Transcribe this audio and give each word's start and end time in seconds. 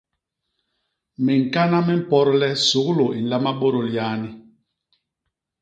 Miñkana 1.25 1.79
mi 1.87 1.95
mpot 2.01 2.27
le 2.39 2.49
suglu 2.67 3.05
i 3.17 3.19
nlama 3.21 3.51
bôdôl 3.59 3.87
yani. 3.95 4.29